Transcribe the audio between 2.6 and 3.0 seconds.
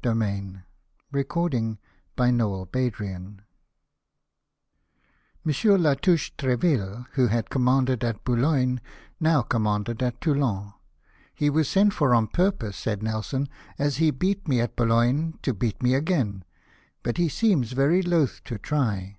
hated the